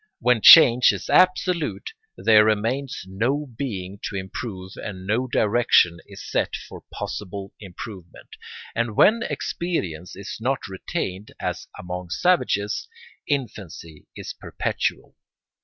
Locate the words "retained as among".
10.67-12.09